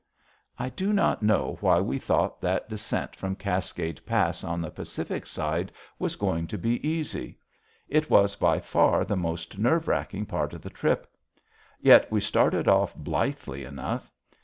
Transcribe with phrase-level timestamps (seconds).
[0.57, 5.27] I do not know why we thought that descent from Cascade Pass on the Pacific
[5.27, 7.37] side was going to be easy.
[7.87, 11.05] It was by far the most nerve racking part of the trip.
[11.79, 14.11] Yet we started off blithely enough.